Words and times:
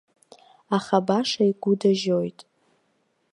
Аха 0.77 0.97
баша 1.07 1.43
игәы 1.49 1.73
дажьоит. 1.81 2.39